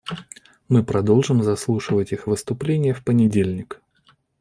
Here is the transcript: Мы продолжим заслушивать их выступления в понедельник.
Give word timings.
Мы 0.67 0.83
продолжим 0.83 1.43
заслушивать 1.43 2.11
их 2.11 2.25
выступления 2.25 2.95
в 2.95 3.03
понедельник. 3.03 3.83